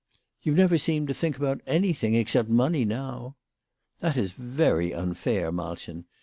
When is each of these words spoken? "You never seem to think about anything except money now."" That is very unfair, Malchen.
"You 0.41 0.55
never 0.55 0.79
seem 0.79 1.05
to 1.05 1.13
think 1.13 1.37
about 1.37 1.61
anything 1.67 2.15
except 2.15 2.49
money 2.49 2.85
now."" 2.85 3.35
That 3.99 4.17
is 4.17 4.31
very 4.31 4.91
unfair, 4.91 5.51
Malchen. 5.51 6.05